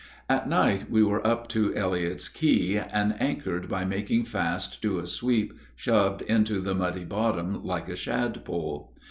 [0.27, 5.05] At night we were up to Elliott's Key, and anchored by making fast to a
[5.05, 8.93] sweep shoved into the muddy bottom like a shad pole.